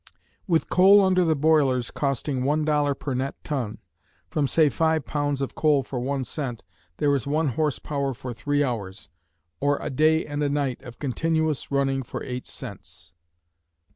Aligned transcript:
With 0.47 0.67
coal 0.67 1.05
under 1.05 1.23
the 1.23 1.35
boilers 1.35 1.91
costing 1.91 2.43
one 2.43 2.65
dollar 2.65 2.95
per 2.95 3.13
net 3.13 3.35
ton, 3.43 3.77
from 4.31 4.47
say 4.47 4.67
five 4.67 5.05
pounds 5.05 5.43
of 5.43 5.53
coal 5.53 5.83
for 5.83 5.99
one 5.99 6.23
cent 6.23 6.63
there 6.97 7.13
is 7.13 7.27
one 7.27 7.49
horse 7.49 7.77
power 7.77 8.15
for 8.15 8.33
three 8.33 8.63
hours, 8.63 9.09
or 9.59 9.77
a 9.79 9.91
day 9.91 10.25
and 10.25 10.41
a 10.41 10.49
night 10.49 10.81
of 10.81 10.97
continuous 10.97 11.69
running 11.69 12.01
for 12.01 12.23
eight 12.23 12.47
cents. 12.47 13.13